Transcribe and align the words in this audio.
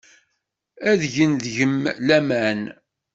Ad 0.89 1.01
gent 1.13 1.41
deg-m 1.45 1.81
laman. 2.07 2.61